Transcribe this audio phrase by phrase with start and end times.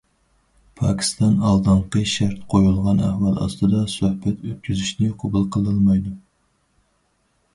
[0.79, 6.15] پاكىستان ئالدىنقى شەرت قويۇلغان ئەھۋال ئاستىدا سۆھبەت ئۆتكۈزۈشنى قوبۇل قىلالمايدۇ.